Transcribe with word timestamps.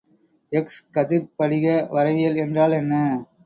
X 0.51 0.79
கதிர்ப்படிக 0.93 1.65
வரைவியல் 1.93 2.41
என்றால் 2.45 2.77
என்ன? 2.81 2.93